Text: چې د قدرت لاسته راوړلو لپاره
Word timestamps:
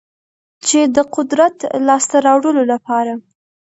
چې 0.67 0.79
د 0.95 0.97
قدرت 1.15 1.55
لاسته 1.87 2.17
راوړلو 2.27 2.63
لپاره 2.73 3.11